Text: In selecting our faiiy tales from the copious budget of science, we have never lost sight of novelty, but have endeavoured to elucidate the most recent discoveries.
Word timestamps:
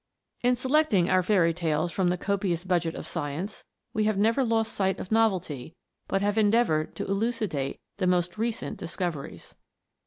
In 0.41 0.55
selecting 0.55 1.11
our 1.11 1.21
faiiy 1.21 1.53
tales 1.55 1.91
from 1.91 2.09
the 2.09 2.17
copious 2.17 2.63
budget 2.63 2.95
of 2.95 3.05
science, 3.05 3.65
we 3.93 4.05
have 4.05 4.17
never 4.17 4.43
lost 4.43 4.73
sight 4.73 4.99
of 4.99 5.11
novelty, 5.11 5.75
but 6.07 6.23
have 6.23 6.39
endeavoured 6.39 6.95
to 6.95 7.05
elucidate 7.05 7.79
the 7.97 8.07
most 8.07 8.35
recent 8.35 8.77
discoveries. 8.77 9.53